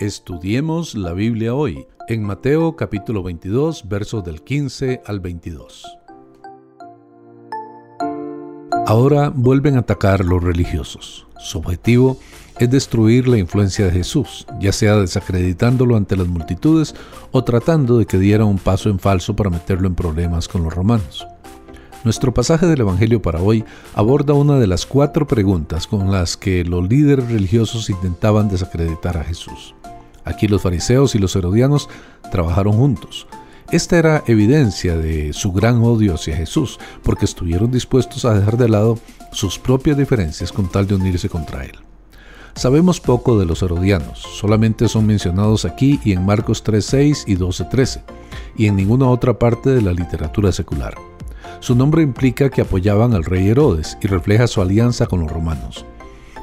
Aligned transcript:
Estudiemos 0.00 0.96
la 0.96 1.12
Biblia 1.12 1.54
hoy 1.54 1.86
en 2.08 2.24
Mateo 2.24 2.74
capítulo 2.74 3.22
22 3.22 3.88
versos 3.88 4.24
del 4.24 4.42
15 4.42 5.02
al 5.06 5.20
22. 5.20 5.84
Ahora 8.86 9.30
vuelven 9.32 9.76
a 9.76 9.80
atacar 9.80 10.24
los 10.24 10.42
religiosos. 10.42 11.28
Su 11.38 11.58
objetivo 11.58 12.18
es 12.58 12.68
destruir 12.70 13.28
la 13.28 13.38
influencia 13.38 13.84
de 13.84 13.92
Jesús, 13.92 14.44
ya 14.58 14.72
sea 14.72 14.96
desacreditándolo 14.96 15.94
ante 15.96 16.16
las 16.16 16.26
multitudes 16.26 16.96
o 17.30 17.44
tratando 17.44 17.96
de 17.96 18.06
que 18.06 18.18
diera 18.18 18.44
un 18.44 18.58
paso 18.58 18.90
en 18.90 18.98
falso 18.98 19.36
para 19.36 19.50
meterlo 19.50 19.86
en 19.86 19.94
problemas 19.94 20.48
con 20.48 20.64
los 20.64 20.74
romanos. 20.74 21.24
Nuestro 22.02 22.34
pasaje 22.34 22.66
del 22.66 22.80
Evangelio 22.80 23.22
para 23.22 23.40
hoy 23.40 23.64
aborda 23.94 24.34
una 24.34 24.58
de 24.58 24.66
las 24.66 24.86
cuatro 24.86 25.26
preguntas 25.26 25.86
con 25.86 26.10
las 26.10 26.36
que 26.36 26.64
los 26.64 26.86
líderes 26.86 27.30
religiosos 27.30 27.88
intentaban 27.90 28.48
desacreditar 28.48 29.16
a 29.16 29.24
Jesús. 29.24 29.74
Aquí 30.24 30.48
los 30.48 30.62
fariseos 30.62 31.14
y 31.14 31.18
los 31.18 31.36
herodianos 31.36 31.88
trabajaron 32.30 32.74
juntos. 32.74 33.26
Esta 33.70 33.98
era 33.98 34.22
evidencia 34.26 34.96
de 34.96 35.32
su 35.32 35.52
gran 35.52 35.82
odio 35.82 36.14
hacia 36.14 36.36
Jesús, 36.36 36.78
porque 37.02 37.24
estuvieron 37.24 37.70
dispuestos 37.70 38.24
a 38.24 38.34
dejar 38.34 38.56
de 38.56 38.68
lado 38.68 38.98
sus 39.32 39.58
propias 39.58 39.96
diferencias 39.96 40.52
con 40.52 40.68
tal 40.68 40.86
de 40.86 40.94
unirse 40.94 41.28
contra 41.28 41.64
él. 41.64 41.78
Sabemos 42.54 43.00
poco 43.00 43.36
de 43.36 43.46
los 43.46 43.62
herodianos, 43.62 44.20
solamente 44.20 44.86
son 44.88 45.06
mencionados 45.06 45.64
aquí 45.64 45.98
y 46.04 46.12
en 46.12 46.24
Marcos 46.24 46.62
3.6 46.64 47.24
y 47.26 47.36
12.13, 47.36 48.02
y 48.56 48.66
en 48.66 48.76
ninguna 48.76 49.08
otra 49.08 49.38
parte 49.38 49.70
de 49.70 49.82
la 49.82 49.92
literatura 49.92 50.52
secular. 50.52 50.94
Su 51.58 51.74
nombre 51.74 52.02
implica 52.02 52.50
que 52.50 52.60
apoyaban 52.60 53.12
al 53.14 53.24
rey 53.24 53.48
Herodes 53.48 53.98
y 54.02 54.06
refleja 54.06 54.46
su 54.46 54.60
alianza 54.60 55.06
con 55.06 55.20
los 55.20 55.32
romanos. 55.32 55.84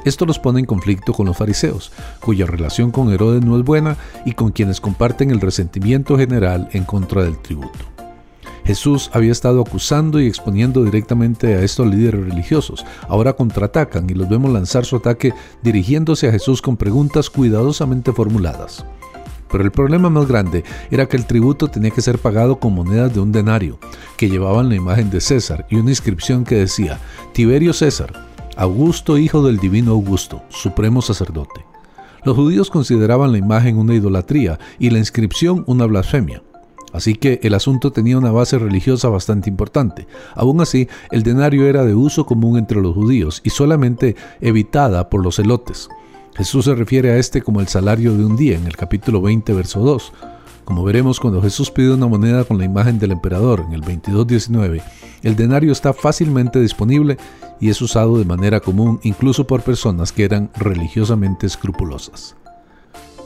Esto 0.04 0.26
los 0.26 0.38
pone 0.38 0.60
en 0.60 0.66
conflicto 0.66 1.12
con 1.12 1.26
los 1.26 1.36
fariseos, 1.36 1.92
cuya 2.20 2.46
relación 2.46 2.90
con 2.90 3.12
Herodes 3.12 3.44
no 3.44 3.56
es 3.56 3.64
buena 3.64 3.96
y 4.24 4.32
con 4.32 4.50
quienes 4.50 4.80
comparten 4.80 5.30
el 5.30 5.40
resentimiento 5.40 6.16
general 6.16 6.68
en 6.72 6.84
contra 6.84 7.22
del 7.24 7.38
tributo. 7.38 7.92
Jesús 8.64 9.10
había 9.12 9.32
estado 9.32 9.60
acusando 9.60 10.20
y 10.20 10.26
exponiendo 10.26 10.84
directamente 10.84 11.54
a 11.54 11.62
estos 11.62 11.86
líderes 11.86 12.24
religiosos. 12.26 12.84
Ahora 13.08 13.32
contraatacan 13.32 14.08
y 14.08 14.14
los 14.14 14.28
vemos 14.28 14.52
lanzar 14.52 14.84
su 14.84 14.96
ataque 14.96 15.34
dirigiéndose 15.62 16.28
a 16.28 16.32
Jesús 16.32 16.62
con 16.62 16.76
preguntas 16.76 17.28
cuidadosamente 17.28 18.12
formuladas. 18.12 18.84
Pero 19.50 19.64
el 19.64 19.72
problema 19.72 20.08
más 20.08 20.26
grande 20.26 20.64
era 20.90 21.06
que 21.06 21.16
el 21.16 21.26
tributo 21.26 21.68
tenía 21.68 21.90
que 21.90 22.00
ser 22.00 22.18
pagado 22.18 22.58
con 22.58 22.74
monedas 22.74 23.12
de 23.12 23.20
un 23.20 23.32
denario, 23.32 23.78
que 24.16 24.30
llevaban 24.30 24.68
la 24.68 24.76
imagen 24.76 25.10
de 25.10 25.20
César 25.20 25.66
y 25.68 25.76
una 25.76 25.90
inscripción 25.90 26.44
que 26.44 26.54
decía, 26.54 26.98
Tiberio 27.34 27.74
César, 27.74 28.31
Augusto, 28.56 29.16
hijo 29.16 29.42
del 29.42 29.58
divino 29.58 29.92
Augusto, 29.92 30.42
supremo 30.50 31.00
sacerdote. 31.00 31.64
Los 32.24 32.36
judíos 32.36 32.70
consideraban 32.70 33.32
la 33.32 33.38
imagen 33.38 33.78
una 33.78 33.94
idolatría 33.94 34.58
y 34.78 34.90
la 34.90 34.98
inscripción 34.98 35.64
una 35.66 35.86
blasfemia. 35.86 36.42
Así 36.92 37.14
que 37.14 37.40
el 37.42 37.54
asunto 37.54 37.92
tenía 37.92 38.18
una 38.18 38.30
base 38.30 38.58
religiosa 38.58 39.08
bastante 39.08 39.48
importante. 39.48 40.06
Aún 40.34 40.60
así, 40.60 40.88
el 41.10 41.22
denario 41.22 41.66
era 41.66 41.84
de 41.84 41.94
uso 41.94 42.26
común 42.26 42.58
entre 42.58 42.82
los 42.82 42.94
judíos 42.94 43.40
y 43.42 43.50
solamente 43.50 44.16
evitada 44.42 45.08
por 45.08 45.22
los 45.24 45.36
celotes. 45.36 45.88
Jesús 46.34 46.66
se 46.66 46.74
refiere 46.74 47.10
a 47.10 47.16
este 47.16 47.40
como 47.40 47.60
el 47.60 47.68
salario 47.68 48.14
de 48.16 48.24
un 48.24 48.36
día 48.36 48.56
en 48.56 48.66
el 48.66 48.76
capítulo 48.76 49.22
20, 49.22 49.52
verso 49.54 49.80
2. 49.80 50.12
Como 50.64 50.84
veremos 50.84 51.18
cuando 51.18 51.42
Jesús 51.42 51.70
pide 51.70 51.92
una 51.92 52.06
moneda 52.06 52.44
con 52.44 52.58
la 52.58 52.64
imagen 52.64 52.98
del 52.98 53.12
emperador 53.12 53.64
en 53.66 53.72
el 53.72 53.82
22.19, 53.82 54.82
el 55.22 55.36
denario 55.36 55.72
está 55.72 55.92
fácilmente 55.92 56.60
disponible 56.60 57.16
y 57.60 57.70
es 57.70 57.82
usado 57.82 58.18
de 58.18 58.24
manera 58.24 58.60
común 58.60 59.00
incluso 59.02 59.46
por 59.46 59.62
personas 59.62 60.12
que 60.12 60.24
eran 60.24 60.50
religiosamente 60.56 61.46
escrupulosas. 61.46 62.36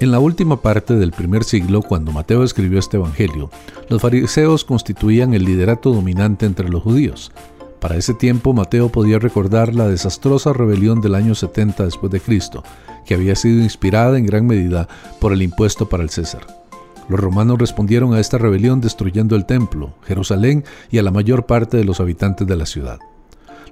En 0.01 0.11
la 0.11 0.19
última 0.19 0.61
parte 0.61 0.95
del 0.95 1.13
primer 1.13 1.43
siglo, 1.45 1.81
cuando 1.81 2.13
Mateo 2.13 2.43
escribió 2.43 2.79
este 2.79 2.99
Evangelio, 2.99 3.51
los 3.89 4.03
fariseos 4.03 4.65
constituían 4.65 5.33
el 5.33 5.45
liderato 5.45 5.91
dominante 5.91 6.45
entre 6.45 6.69
los 6.69 6.83
judíos. 6.83 7.33
Para 7.81 7.97
ese 7.97 8.13
tiempo, 8.13 8.53
Mateo 8.53 8.91
podía 8.91 9.19
recordar 9.19 9.75
la 9.75 9.89
desastrosa 9.89 10.53
rebelión 10.53 11.01
del 11.01 11.15
año 11.15 11.35
70 11.35 11.85
después 11.85 12.13
de 12.13 12.21
Cristo, 12.21 12.63
que 13.07 13.15
había 13.15 13.37
sido 13.37 13.63
inspirada 13.63 14.19
en 14.19 14.27
gran 14.27 14.47
medida 14.47 14.87
por 15.19 15.33
el 15.33 15.41
impuesto 15.41 15.89
para 15.89 16.03
el 16.03 16.11
César. 16.11 16.66
Los 17.09 17.21
romanos 17.21 17.59
respondieron 17.59 18.15
a 18.15 18.21
esta 18.21 18.39
rebelión 18.39 18.81
destruyendo 18.81 19.37
el 19.37 19.47
templo, 19.47 19.95
Jerusalén 20.07 20.65
y 20.91 20.99
a 20.99 21.03
la 21.03 21.11
mayor 21.11 21.47
parte 21.47 21.77
de 21.77 21.85
los 21.85 22.01
habitantes 22.01 22.47
de 22.47 22.57
la 22.57 22.67
ciudad. 22.67 22.99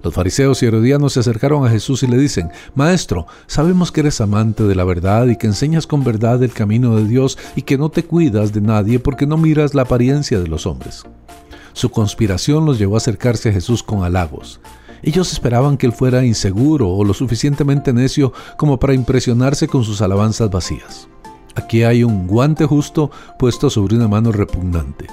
Los 0.04 0.12
fariseos 0.12 0.62
y 0.62 0.66
herodianos 0.66 1.14
se 1.14 1.20
acercaron 1.20 1.66
a 1.66 1.70
Jesús 1.70 2.02
y 2.02 2.06
le 2.06 2.18
dicen, 2.18 2.50
Maestro, 2.74 3.26
sabemos 3.46 3.90
que 3.90 4.00
eres 4.00 4.20
amante 4.20 4.64
de 4.64 4.74
la 4.74 4.84
verdad 4.84 5.26
y 5.28 5.36
que 5.36 5.46
enseñas 5.46 5.86
con 5.86 6.04
verdad 6.04 6.42
el 6.42 6.52
camino 6.52 6.94
de 6.94 7.06
Dios 7.06 7.38
y 7.56 7.62
que 7.62 7.78
no 7.78 7.88
te 7.88 8.04
cuidas 8.04 8.52
de 8.52 8.60
nadie 8.60 8.98
porque 8.98 9.26
no 9.26 9.38
miras 9.38 9.74
la 9.74 9.82
apariencia 9.82 10.38
de 10.38 10.46
los 10.46 10.66
hombres. 10.66 11.04
Su 11.72 11.90
conspiración 11.90 12.66
los 12.66 12.78
llevó 12.78 12.96
a 12.96 12.98
acercarse 12.98 13.48
a 13.48 13.52
Jesús 13.52 13.82
con 13.82 14.04
halagos. 14.04 14.60
Ellos 15.02 15.32
esperaban 15.32 15.78
que 15.78 15.86
él 15.86 15.92
fuera 15.92 16.24
inseguro 16.24 16.90
o 16.90 17.02
lo 17.02 17.14
suficientemente 17.14 17.94
necio 17.94 18.32
como 18.58 18.78
para 18.78 18.94
impresionarse 18.94 19.68
con 19.68 19.84
sus 19.84 20.02
alabanzas 20.02 20.50
vacías. 20.50 21.08
Aquí 21.54 21.82
hay 21.84 22.04
un 22.04 22.26
guante 22.26 22.66
justo 22.66 23.10
puesto 23.38 23.70
sobre 23.70 23.96
una 23.96 24.08
mano 24.08 24.32
repugnante. 24.32 25.06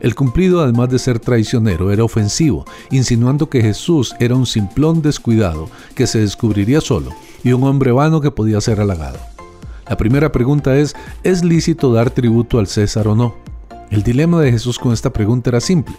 El 0.00 0.14
cumplido, 0.14 0.60
además 0.60 0.90
de 0.90 0.98
ser 0.98 1.18
traicionero, 1.18 1.90
era 1.90 2.04
ofensivo, 2.04 2.64
insinuando 2.90 3.50
que 3.50 3.62
Jesús 3.62 4.14
era 4.20 4.36
un 4.36 4.46
simplón 4.46 5.02
descuidado 5.02 5.68
que 5.94 6.06
se 6.06 6.20
descubriría 6.20 6.80
solo 6.80 7.10
y 7.42 7.52
un 7.52 7.64
hombre 7.64 7.90
vano 7.90 8.20
que 8.20 8.30
podía 8.30 8.60
ser 8.60 8.80
halagado. 8.80 9.18
La 9.88 9.96
primera 9.96 10.30
pregunta 10.30 10.76
es, 10.76 10.94
¿es 11.24 11.42
lícito 11.42 11.92
dar 11.92 12.10
tributo 12.10 12.58
al 12.58 12.66
César 12.66 13.08
o 13.08 13.14
no? 13.14 13.34
El 13.90 14.02
dilema 14.02 14.40
de 14.40 14.52
Jesús 14.52 14.78
con 14.78 14.92
esta 14.92 15.12
pregunta 15.12 15.50
era 15.50 15.60
simple. 15.60 15.96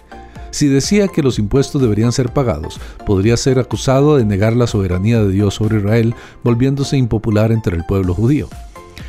Si 0.51 0.67
decía 0.67 1.07
que 1.07 1.23
los 1.23 1.37
impuestos 1.37 1.81
deberían 1.81 2.11
ser 2.11 2.31
pagados, 2.31 2.79
podría 3.05 3.35
ser 3.37 3.59
acusado 3.59 4.17
de 4.17 4.25
negar 4.25 4.55
la 4.55 4.67
soberanía 4.67 5.21
de 5.21 5.31
Dios 5.31 5.55
sobre 5.55 5.79
Israel, 5.79 6.15
volviéndose 6.43 6.97
impopular 6.97 7.51
entre 7.51 7.75
el 7.75 7.85
pueblo 7.85 8.13
judío. 8.13 8.47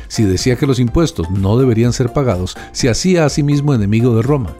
Si 0.07 0.23
decía 0.23 0.55
que 0.55 0.67
los 0.67 0.79
impuestos 0.79 1.29
no 1.31 1.57
deberían 1.57 1.93
ser 1.93 2.13
pagados, 2.13 2.57
se 2.71 2.89
hacía 2.89 3.25
a 3.25 3.29
sí 3.29 3.43
mismo 3.43 3.73
enemigo 3.73 4.15
de 4.15 4.21
Roma. 4.21 4.53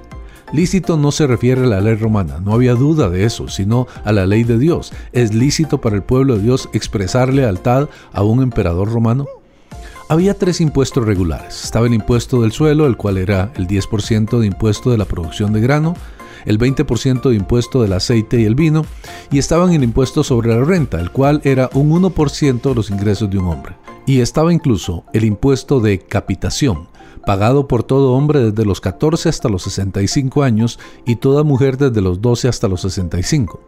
Lícito 0.53 0.97
no 0.97 1.13
se 1.13 1.27
refiere 1.27 1.63
a 1.63 1.67
la 1.67 1.79
ley 1.79 1.95
romana, 1.95 2.41
no 2.43 2.53
había 2.53 2.75
duda 2.75 3.09
de 3.09 3.23
eso, 3.23 3.47
sino 3.47 3.87
a 4.03 4.11
la 4.11 4.25
ley 4.25 4.43
de 4.43 4.57
Dios. 4.57 4.91
¿Es 5.13 5.33
lícito 5.33 5.79
para 5.79 5.95
el 5.95 6.03
pueblo 6.03 6.35
de 6.35 6.43
Dios 6.43 6.67
expresar 6.73 7.33
lealtad 7.33 7.87
a 8.11 8.23
un 8.23 8.43
emperador 8.43 8.91
romano? 8.91 9.27
Había 10.09 10.37
tres 10.37 10.59
impuestos 10.59 11.05
regulares. 11.05 11.63
Estaba 11.63 11.87
el 11.87 11.93
impuesto 11.93 12.41
del 12.41 12.51
suelo, 12.51 12.85
el 12.85 12.97
cual 12.97 13.17
era 13.17 13.53
el 13.55 13.65
10% 13.65 14.39
de 14.39 14.45
impuesto 14.45 14.91
de 14.91 14.97
la 14.97 15.05
producción 15.05 15.53
de 15.53 15.61
grano, 15.61 15.95
el 16.45 16.59
20% 16.59 17.29
de 17.29 17.35
impuesto 17.35 17.81
del 17.81 17.93
aceite 17.93 18.41
y 18.41 18.43
el 18.43 18.55
vino, 18.55 18.85
y 19.31 19.39
estaban 19.39 19.71
el 19.71 19.83
impuesto 19.83 20.21
sobre 20.25 20.49
la 20.49 20.65
renta, 20.65 20.99
el 20.99 21.11
cual 21.11 21.39
era 21.45 21.69
un 21.73 21.89
1% 21.91 22.61
de 22.61 22.75
los 22.75 22.89
ingresos 22.89 23.29
de 23.29 23.37
un 23.37 23.47
hombre. 23.47 23.75
Y 24.05 24.21
estaba 24.21 24.53
incluso 24.53 25.03
el 25.13 25.25
impuesto 25.25 25.79
de 25.79 25.99
capitación, 25.99 26.87
pagado 27.25 27.67
por 27.67 27.83
todo 27.83 28.13
hombre 28.13 28.51
desde 28.51 28.65
los 28.65 28.81
14 28.81 29.29
hasta 29.29 29.49
los 29.49 29.63
65 29.63 30.43
años 30.43 30.79
y 31.05 31.17
toda 31.17 31.43
mujer 31.43 31.77
desde 31.77 32.01
los 32.01 32.21
12 32.21 32.47
hasta 32.47 32.67
los 32.67 32.81
65. 32.81 33.59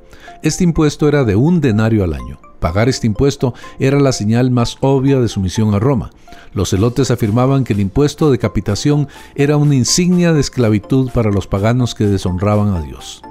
Este 0.42 0.64
impuesto 0.64 1.08
era 1.08 1.24
de 1.24 1.36
un 1.36 1.62
denario 1.62 2.04
al 2.04 2.14
año. 2.14 2.40
Pagar 2.60 2.90
este 2.90 3.08
impuesto 3.08 3.54
era 3.78 4.00
la 4.00 4.12
señal 4.12 4.50
más 4.50 4.78
obvia 4.80 5.20
de 5.20 5.28
sumisión 5.28 5.74
a 5.74 5.80
Roma. 5.80 6.12
Los 6.54 6.70
celotes 6.70 7.12
afirmaban 7.12 7.64
que 7.64 7.74
el 7.74 7.82
impuesto 7.82 8.32
de 8.32 8.40
capitación 8.40 9.08
era 9.36 9.58
una 9.58 9.76
insignia 9.76 10.34
de 10.34 10.40
esclavitud 10.40 11.12
para 11.12 11.32
los 11.32 11.46
paganos 11.46 11.94
que 11.94 12.08
deshonraban 12.08 12.74
a 12.74 12.82
Dios. 12.82 13.22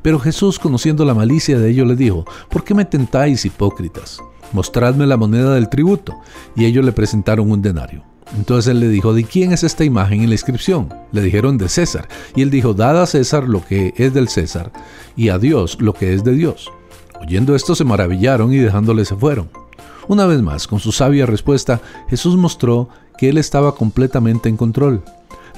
Pero 0.00 0.20
Jesús, 0.20 0.58
conociendo 0.58 1.04
la 1.04 1.14
malicia 1.14 1.58
de 1.58 1.70
ellos, 1.70 1.88
le 1.88 1.96
dijo, 1.96 2.24
¿por 2.48 2.62
qué 2.62 2.72
me 2.72 2.84
tentáis, 2.84 3.44
hipócritas? 3.44 4.20
Mostradme 4.52 5.06
la 5.06 5.16
moneda 5.16 5.54
del 5.54 5.68
tributo. 5.68 6.16
Y 6.56 6.64
ellos 6.64 6.84
le 6.84 6.92
presentaron 6.92 7.50
un 7.50 7.62
denario. 7.62 8.02
Entonces 8.36 8.70
él 8.70 8.80
le 8.80 8.88
dijo, 8.88 9.14
¿de 9.14 9.24
quién 9.24 9.52
es 9.52 9.64
esta 9.64 9.84
imagen 9.84 10.22
en 10.22 10.28
la 10.28 10.34
inscripción? 10.34 10.92
Le 11.12 11.22
dijeron 11.22 11.56
de 11.56 11.68
César. 11.68 12.08
Y 12.34 12.42
él 12.42 12.50
dijo, 12.50 12.74
dad 12.74 13.00
a 13.00 13.06
César 13.06 13.48
lo 13.48 13.64
que 13.64 13.94
es 13.96 14.12
del 14.12 14.28
César 14.28 14.70
y 15.16 15.30
a 15.30 15.38
Dios 15.38 15.78
lo 15.80 15.94
que 15.94 16.12
es 16.12 16.24
de 16.24 16.32
Dios. 16.32 16.70
Oyendo 17.20 17.54
esto 17.54 17.74
se 17.74 17.84
maravillaron 17.84 18.52
y 18.52 18.58
dejándole 18.58 19.04
se 19.04 19.16
fueron. 19.16 19.50
Una 20.06 20.26
vez 20.26 20.40
más, 20.40 20.66
con 20.66 20.78
su 20.78 20.92
sabia 20.92 21.26
respuesta, 21.26 21.80
Jesús 22.08 22.36
mostró 22.36 22.88
que 23.18 23.28
él 23.28 23.38
estaba 23.38 23.74
completamente 23.74 24.48
en 24.48 24.56
control. 24.56 25.02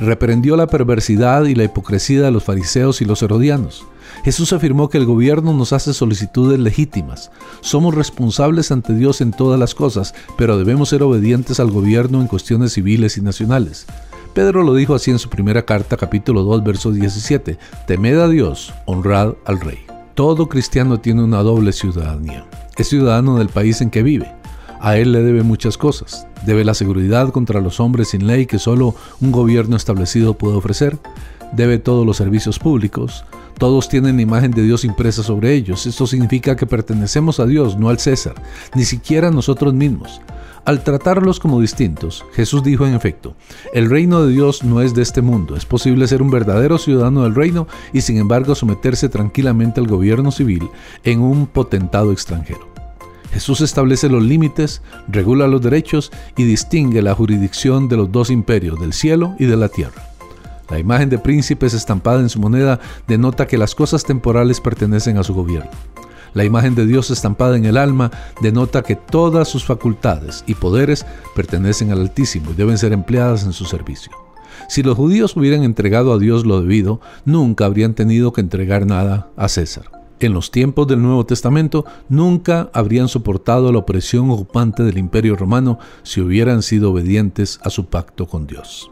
Reprendió 0.01 0.57
la 0.57 0.67
perversidad 0.67 1.45
y 1.45 1.55
la 1.55 1.65
hipocresía 1.65 2.23
de 2.23 2.31
los 2.31 2.43
fariseos 2.43 3.03
y 3.03 3.05
los 3.05 3.23
herodianos. 3.23 3.85
Jesús 4.25 4.55
afirmó 4.55 4.89
que 4.89 4.97
el 4.97 5.05
gobierno 5.05 5.53
nos 5.53 5.75
hace 5.75 5.93
solicitudes 5.93 6.59
legítimas. 6.59 7.31
Somos 7.61 7.95
responsables 7.95 8.73
ante 8.73 8.95
Dios 8.95 9.21
en 9.21 9.31
todas 9.31 9.61
las 9.61 9.75
cosas, 9.75 10.15
pero 10.39 10.57
debemos 10.57 10.89
ser 10.89 11.03
obedientes 11.03 11.61
al 11.61 11.71
gobierno 11.71 12.23
en 12.23 12.29
cuestiones 12.29 12.73
civiles 12.73 13.19
y 13.19 13.21
nacionales. 13.21 13.87
Pedro 14.35 14.63
lo 14.63 14.75
dijo 14.75 14.95
así 14.95 15.11
en 15.11 15.19
su 15.19 15.29
primera 15.29 15.67
carta, 15.67 15.99
capítulo 15.99 16.45
2, 16.45 16.65
verso 16.65 16.93
17. 16.93 17.59
Temed 17.87 18.19
a 18.19 18.29
Dios, 18.29 18.73
honrad 18.87 19.35
al 19.45 19.61
rey. 19.61 19.81
Todo 20.15 20.49
cristiano 20.49 20.99
tiene 21.01 21.23
una 21.23 21.43
doble 21.43 21.73
ciudadanía. 21.73 22.47
Es 22.79 22.89
ciudadano 22.89 23.37
del 23.37 23.49
país 23.49 23.83
en 23.83 23.91
que 23.91 24.03
vive. 24.03 24.33
A 24.81 24.97
él 24.97 25.13
le 25.13 25.23
debe 25.23 25.43
muchas 25.43 25.77
cosas. 25.77 26.27
Debe 26.45 26.65
la 26.65 26.75
seguridad 26.75 27.31
contra 27.31 27.61
los 27.61 27.81
hombres 27.81 28.09
sin 28.09 28.27
ley 28.27 28.47
que 28.47 28.59
solo 28.59 28.95
un 29.21 29.31
gobierno 29.33 29.77
establecido 29.77 30.35
puede 30.35 30.57
ofrecer. 30.57 30.99
Debe 31.53 31.79
todos 31.79 32.07
los 32.07 32.17
servicios 32.17 32.59
públicos. 32.59 33.25
Todos 33.59 33.89
tienen 33.89 34.17
la 34.17 34.23
imagen 34.23 34.53
de 34.53 34.63
Dios 34.63 34.85
impresa 34.85 35.23
sobre 35.23 35.53
ellos. 35.53 35.87
Esto 35.87 36.07
significa 36.07 36.57
que 36.57 36.67
pertenecemos 36.67 37.41
a 37.41 37.47
Dios, 37.47 37.77
no 37.77 37.91
al 37.91 37.99
César, 37.99 38.35
ni 38.75 38.85
siquiera 38.85 39.29
a 39.29 39.33
nosotros 39.33 39.75
mismos. 39.75 40.23
Al 40.65 40.85
tratarlos 40.85 41.41
como 41.41 41.61
distintos, 41.61 42.25
Jesús 42.33 42.63
dijo 42.63 42.87
en 42.87 42.95
efecto, 42.95 43.35
el 43.73 43.89
reino 43.89 44.25
de 44.25 44.33
Dios 44.33 44.63
no 44.63 44.83
es 44.83 44.95
de 44.95 45.03
este 45.03 45.23
mundo, 45.23 45.57
es 45.57 45.65
posible 45.65 46.07
ser 46.07 46.21
un 46.23 46.31
verdadero 46.31 46.79
ciudadano 46.79 47.23
del 47.23 47.35
reino 47.35 47.67
y 47.93 48.03
sin 48.03 48.19
embargo 48.19 48.55
someterse 48.55 49.09
tranquilamente 49.09 49.81
al 49.81 49.87
gobierno 49.87 50.31
civil 50.31 50.69
en 51.03 51.21
un 51.21 51.47
potentado 51.47 52.13
extranjero. 52.13 52.70
Jesús 53.33 53.61
establece 53.61 54.09
los 54.09 54.23
límites, 54.23 54.83
regula 55.09 55.47
los 55.47 55.63
derechos 55.63 56.11
y 56.37 56.45
distingue 56.45 57.03
la 57.03 57.15
jurisdicción 57.15 57.89
de 57.89 57.97
los 57.97 58.11
dos 58.11 58.31
imperios, 58.31 58.79
del 58.81 58.93
cielo 58.93 59.35
y 59.39 59.47
de 59.47 59.57
la 59.57 59.69
tierra. 59.69 60.11
La 60.69 60.79
imagen 60.79 61.09
de 61.09 61.19
príncipes 61.19 61.75
estampada 61.75 62.21
en 62.21 62.29
su 62.29 62.41
moneda 62.41 62.81
denota 63.09 63.47
que 63.47 63.59
las 63.59 63.75
cosas 63.75 64.05
temporales 64.05 64.61
pertenecen 64.61 65.19
a 65.19 65.25
su 65.25 65.35
gobierno. 65.35 65.71
La 66.33 66.45
imagen 66.45 66.77
de 66.77 66.87
Dios 66.87 67.11
estampada 67.11 67.57
en 67.57 67.65
el 67.65 67.77
alma 67.77 68.13
denota 68.41 68.83
que 68.83 68.95
todas 68.95 69.49
sus 69.49 69.65
facultades 69.65 70.45
y 70.47 70.55
poderes 70.55 71.05
pertenecen 71.35 71.91
al 71.91 72.01
Altísimo 72.01 72.53
y 72.53 72.55
deben 72.55 72.79
ser 72.79 72.93
empleadas 72.93 73.45
en 73.45 73.53
su 73.53 73.65
servicio. 73.65 74.13
Si 74.69 74.85
los 74.85 74.97
judíos 74.97 75.37
hubieran 75.37 75.65
entregado 75.65 76.13
a 76.13 76.19
Dios 76.19 76.47
lo 76.47 76.61
debido, 76.61 77.01
nunca 77.25 77.65
habrían 77.65 77.95
tenido 77.95 78.33
que 78.33 78.41
entregar 78.41 78.87
nada 78.87 79.29
a 79.37 79.49
César. 79.49 80.00
En 80.21 80.35
los 80.35 80.51
tiempos 80.51 80.87
del 80.87 81.01
Nuevo 81.01 81.25
Testamento 81.25 81.87
nunca 82.11 82.69
habrían 82.75 83.09
soportado 83.09 83.73
la 83.73 83.79
opresión 83.79 84.31
ocupante 84.31 84.83
del 84.83 84.99
Imperio 84.99 85.35
Romano 85.35 85.79
si 86.03 86.21
hubieran 86.21 86.63
sido 86.63 86.93
obedientes 86.93 87.59
a 87.63 87.71
su 87.71 87.87
pacto 87.87 88.27
con 88.27 88.47
Dios. 88.47 88.91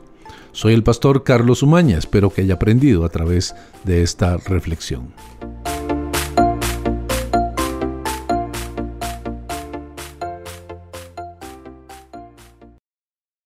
Soy 0.53 0.73
el 0.73 0.83
pastor 0.83 1.25
Carlos 1.25 1.63
Umaña, 1.63 1.99
espero 1.99 2.31
que 2.31 2.41
haya 2.41 2.55
aprendido 2.55 3.05
a 3.05 3.11
través 3.11 3.55
de 3.85 4.03
esta 4.03 4.39
reflexión. 4.39 5.13